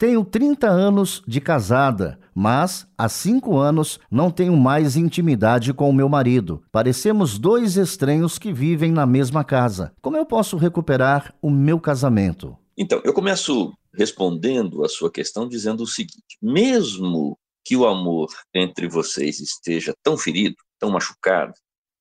Tenho 0.00 0.24
30 0.24 0.66
anos 0.66 1.22
de 1.26 1.42
casada, 1.42 2.18
mas 2.34 2.88
há 2.96 3.06
cinco 3.06 3.58
anos 3.58 4.00
não 4.10 4.30
tenho 4.30 4.56
mais 4.56 4.96
intimidade 4.96 5.74
com 5.74 5.90
o 5.90 5.92
meu 5.92 6.08
marido. 6.08 6.62
Parecemos 6.72 7.38
dois 7.38 7.76
estranhos 7.76 8.38
que 8.38 8.50
vivem 8.50 8.90
na 8.90 9.04
mesma 9.04 9.44
casa. 9.44 9.92
Como 10.00 10.16
eu 10.16 10.24
posso 10.24 10.56
recuperar 10.56 11.34
o 11.42 11.50
meu 11.50 11.78
casamento? 11.78 12.56
Então, 12.78 13.02
eu 13.04 13.12
começo 13.12 13.74
respondendo 13.92 14.82
a 14.82 14.88
sua 14.88 15.10
questão 15.10 15.46
dizendo 15.46 15.82
o 15.82 15.86
seguinte: 15.86 16.38
mesmo 16.40 17.38
que 17.62 17.76
o 17.76 17.86
amor 17.86 18.30
entre 18.54 18.88
vocês 18.88 19.38
esteja 19.38 19.92
tão 20.02 20.16
ferido, 20.16 20.56
tão 20.78 20.88
machucado, 20.88 21.52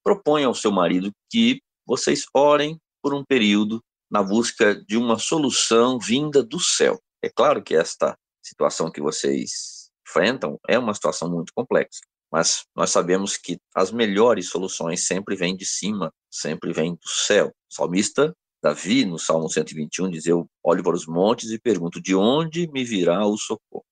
proponha 0.01 0.47
ao 0.47 0.55
seu 0.55 0.71
marido 0.71 1.11
que 1.29 1.59
vocês 1.85 2.23
orem 2.33 2.79
por 3.03 3.13
um 3.13 3.25
período 3.25 3.83
na 4.09 4.23
busca 4.23 4.73
de 4.87 4.95
uma 4.95 5.19
solução 5.19 5.99
vinda 5.99 6.41
do 6.41 6.61
céu. 6.61 6.97
É 7.21 7.29
claro 7.29 7.61
que 7.61 7.75
esta 7.75 8.17
situação 8.41 8.91
que 8.91 9.01
vocês 9.01 9.89
enfrentam 10.07 10.59
é 10.67 10.77
uma 10.79 10.93
situação 10.93 11.29
muito 11.29 11.53
complexa, 11.53 11.99
mas 12.31 12.63
nós 12.75 12.89
sabemos 12.89 13.37
que 13.37 13.57
as 13.75 13.91
melhores 13.91 14.49
soluções 14.49 15.05
sempre 15.05 15.35
vêm 15.35 15.55
de 15.55 15.65
cima, 15.65 16.11
sempre 16.31 16.71
vêm 16.73 16.93
do 16.93 17.09
céu. 17.09 17.47
O 17.47 17.73
salmista 17.73 18.33
Davi, 18.61 19.05
no 19.05 19.17
Salmo 19.17 19.49
121, 19.49 20.09
diz: 20.09 20.25
Eu 20.25 20.47
olho 20.63 20.83
para 20.83 20.95
os 20.95 21.05
montes 21.05 21.49
e 21.51 21.59
pergunto: 21.59 22.01
de 22.01 22.15
onde 22.15 22.67
me 22.71 22.83
virá 22.83 23.25
o 23.25 23.37
socorro? 23.37 23.85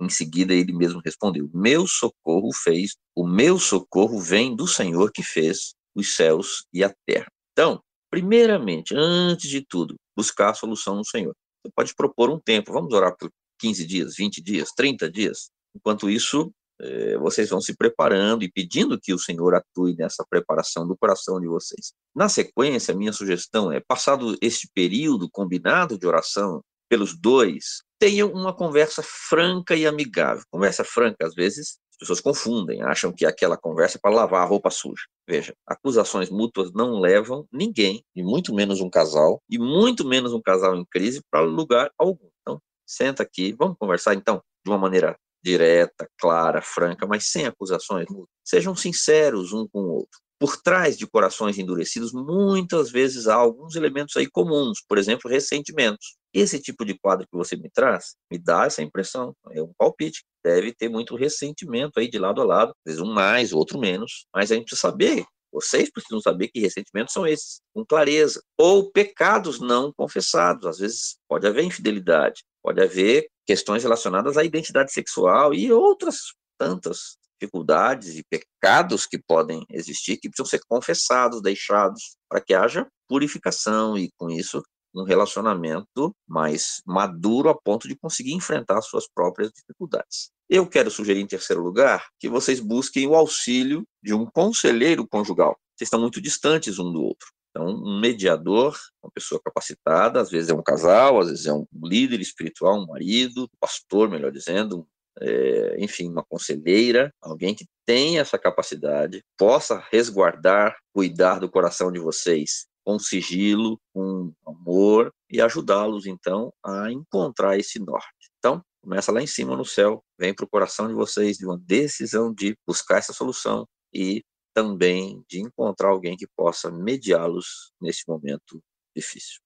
Em 0.00 0.10
seguida, 0.10 0.52
ele 0.54 0.72
mesmo 0.72 1.00
respondeu: 1.04 1.48
Meu 1.54 1.86
socorro 1.86 2.52
fez, 2.52 2.96
o 3.14 3.26
meu 3.26 3.58
socorro 3.58 4.20
vem 4.20 4.54
do 4.54 4.66
Senhor 4.66 5.10
que 5.10 5.22
fez 5.22 5.74
os 5.94 6.14
céus 6.14 6.66
e 6.72 6.84
a 6.84 6.94
terra. 7.06 7.26
Então, 7.52 7.80
primeiramente, 8.10 8.94
antes 8.94 9.48
de 9.48 9.64
tudo, 9.66 9.96
buscar 10.14 10.50
a 10.50 10.54
solução 10.54 10.96
no 10.96 11.04
Senhor. 11.04 11.34
Você 11.66 11.72
pode 11.74 11.94
propor 11.94 12.30
um 12.30 12.38
tempo, 12.38 12.72
vamos 12.72 12.92
orar 12.92 13.16
por 13.18 13.30
15 13.58 13.86
dias, 13.86 14.16
20 14.16 14.42
dias, 14.42 14.70
30 14.76 15.10
dias. 15.10 15.50
Enquanto 15.74 16.08
isso, 16.08 16.52
eh, 16.80 17.18
vocês 17.18 17.48
vão 17.50 17.60
se 17.60 17.74
preparando 17.76 18.44
e 18.44 18.50
pedindo 18.50 19.00
que 19.00 19.12
o 19.12 19.18
Senhor 19.18 19.54
atue 19.54 19.96
nessa 19.96 20.24
preparação 20.28 20.86
do 20.86 20.96
coração 20.96 21.40
de 21.40 21.46
vocês. 21.46 21.92
Na 22.14 22.28
sequência, 22.28 22.94
minha 22.94 23.12
sugestão 23.12 23.72
é, 23.72 23.80
passado 23.80 24.36
este 24.40 24.68
período 24.72 25.28
combinado 25.30 25.98
de 25.98 26.06
oração 26.06 26.62
pelos 26.88 27.18
dois, 27.18 27.82
tenham 27.98 28.30
uma 28.30 28.54
conversa 28.54 29.02
franca 29.02 29.74
e 29.74 29.86
amigável. 29.86 30.44
Conversa 30.50 30.84
franca, 30.84 31.26
às 31.26 31.34
vezes, 31.34 31.78
as 31.96 31.98
pessoas 31.98 32.20
confundem, 32.20 32.82
acham 32.82 33.10
que 33.10 33.24
aquela 33.24 33.56
conversa 33.56 33.96
é 33.96 34.00
para 34.00 34.14
lavar 34.14 34.42
a 34.42 34.44
roupa 34.44 34.70
suja. 34.70 35.04
Veja, 35.26 35.54
acusações 35.66 36.28
mútuas 36.28 36.70
não 36.74 37.00
levam 37.00 37.46
ninguém, 37.50 38.04
e 38.14 38.22
muito 38.22 38.54
menos 38.54 38.82
um 38.82 38.90
casal, 38.90 39.42
e 39.48 39.58
muito 39.58 40.06
menos 40.06 40.34
um 40.34 40.40
casal 40.40 40.76
em 40.76 40.84
crise, 40.84 41.22
para 41.30 41.40
lugar 41.40 41.90
algum. 41.98 42.28
Então, 42.42 42.60
senta 42.86 43.22
aqui, 43.22 43.54
vamos 43.58 43.76
conversar 43.78 44.14
então 44.14 44.42
de 44.64 44.70
uma 44.70 44.78
maneira 44.78 45.16
direta, 45.42 46.06
clara, 46.18 46.60
franca, 46.60 47.06
mas 47.06 47.28
sem 47.28 47.46
acusações 47.46 48.06
mútuas. 48.10 48.28
Sejam 48.44 48.76
sinceros 48.76 49.52
um 49.52 49.66
com 49.66 49.80
o 49.80 49.92
outro. 49.94 50.20
Por 50.38 50.58
trás 50.58 50.98
de 50.98 51.06
corações 51.06 51.56
endurecidos, 51.56 52.12
muitas 52.12 52.90
vezes 52.90 53.26
há 53.26 53.34
alguns 53.34 53.74
elementos 53.74 54.14
aí 54.16 54.28
comuns, 54.28 54.84
por 54.86 54.98
exemplo, 54.98 55.30
ressentimentos. 55.30 56.16
Esse 56.38 56.60
tipo 56.60 56.84
de 56.84 56.98
quadro 56.98 57.26
que 57.26 57.36
você 57.36 57.56
me 57.56 57.70
traz 57.70 58.14
me 58.30 58.38
dá 58.38 58.66
essa 58.66 58.82
impressão, 58.82 59.34
é 59.52 59.62
um 59.62 59.72
palpite. 59.78 60.22
Deve 60.44 60.74
ter 60.74 60.88
muito 60.88 61.16
ressentimento 61.16 61.98
aí 61.98 62.10
de 62.10 62.18
lado 62.18 62.42
a 62.42 62.44
lado, 62.44 62.70
às 62.70 62.92
vezes 62.92 63.00
um 63.00 63.12
mais, 63.12 63.54
outro 63.54 63.78
menos, 63.78 64.26
mas 64.34 64.52
a 64.52 64.54
gente 64.54 64.66
precisa 64.66 64.82
saber 64.82 65.24
vocês 65.56 65.90
precisam 65.90 66.20
saber 66.20 66.48
que 66.48 66.60
ressentimentos 66.60 67.14
são 67.14 67.26
esses, 67.26 67.62
com 67.72 67.82
clareza. 67.82 68.42
Ou 68.58 68.90
pecados 68.90 69.58
não 69.58 69.90
confessados. 69.96 70.66
Às 70.66 70.78
vezes 70.78 71.16
pode 71.26 71.46
haver 71.46 71.64
infidelidade, 71.64 72.44
pode 72.62 72.82
haver 72.82 73.26
questões 73.46 73.82
relacionadas 73.82 74.36
à 74.36 74.44
identidade 74.44 74.92
sexual 74.92 75.54
e 75.54 75.72
outras 75.72 76.34
tantas 76.58 77.16
dificuldades 77.40 78.16
e 78.16 78.24
pecados 78.24 79.06
que 79.06 79.18
podem 79.18 79.64
existir, 79.70 80.18
que 80.18 80.28
precisam 80.28 80.46
ser 80.46 80.60
confessados, 80.68 81.40
deixados, 81.40 82.16
para 82.28 82.40
que 82.40 82.52
haja 82.52 82.86
purificação 83.08 83.96
e, 83.96 84.10
com 84.18 84.30
isso, 84.30 84.62
um 84.96 85.04
relacionamento 85.04 86.14
mais 86.26 86.82
maduro 86.86 87.48
a 87.48 87.54
ponto 87.54 87.86
de 87.86 87.96
conseguir 87.96 88.32
enfrentar 88.32 88.80
suas 88.82 89.06
próprias 89.06 89.52
dificuldades. 89.52 90.30
Eu 90.48 90.66
quero 90.66 90.90
sugerir, 90.90 91.20
em 91.20 91.26
terceiro 91.26 91.62
lugar, 91.62 92.06
que 92.18 92.28
vocês 92.28 92.60
busquem 92.60 93.06
o 93.06 93.14
auxílio 93.14 93.84
de 94.02 94.14
um 94.14 94.24
conselheiro 94.24 95.06
conjugal. 95.06 95.58
Vocês 95.76 95.86
estão 95.88 96.00
muito 96.00 96.20
distantes 96.20 96.78
um 96.78 96.90
do 96.90 97.02
outro. 97.02 97.28
Então, 97.50 97.66
um 97.66 98.00
mediador, 98.00 98.78
uma 99.02 99.10
pessoa 99.12 99.40
capacitada, 99.42 100.20
às 100.20 100.30
vezes 100.30 100.50
é 100.50 100.54
um 100.54 100.62
casal, 100.62 101.20
às 101.20 101.28
vezes 101.28 101.46
é 101.46 101.52
um 101.52 101.66
líder 101.84 102.20
espiritual, 102.20 102.78
um 102.78 102.86
marido, 102.86 103.44
um 103.44 103.58
pastor, 103.58 104.08
melhor 104.08 104.30
dizendo, 104.30 104.86
é, 105.20 105.76
enfim, 105.78 106.10
uma 106.10 106.22
conselheira, 106.22 107.12
alguém 107.20 107.54
que 107.54 107.66
tenha 107.86 108.20
essa 108.20 108.38
capacidade, 108.38 109.22
possa 109.38 109.82
resguardar, 109.90 110.76
cuidar 110.92 111.38
do 111.38 111.50
coração 111.50 111.90
de 111.90 111.98
vocês 111.98 112.66
com 112.86 113.00
sigilo, 113.00 113.80
com 113.92 114.32
amor 114.46 115.12
e 115.28 115.40
ajudá-los 115.40 116.06
então 116.06 116.52
a 116.64 116.92
encontrar 116.92 117.58
esse 117.58 117.80
norte. 117.80 118.30
Então, 118.38 118.62
começa 118.80 119.10
lá 119.10 119.20
em 119.20 119.26
cima 119.26 119.56
no 119.56 119.64
céu, 119.64 120.04
vem 120.16 120.32
para 120.32 120.44
o 120.44 120.48
coração 120.48 120.86
de 120.86 120.94
vocês 120.94 121.36
de 121.36 121.44
uma 121.44 121.58
decisão 121.58 122.32
de 122.32 122.56
buscar 122.64 122.98
essa 122.98 123.12
solução 123.12 123.66
e 123.92 124.22
também 124.54 125.24
de 125.28 125.40
encontrar 125.40 125.88
alguém 125.88 126.16
que 126.16 126.28
possa 126.36 126.70
mediá-los 126.70 127.72
nesse 127.80 128.04
momento 128.06 128.62
difícil. 128.96 129.45